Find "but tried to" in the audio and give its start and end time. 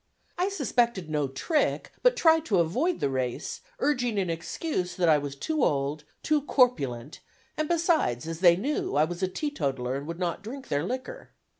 2.01-2.57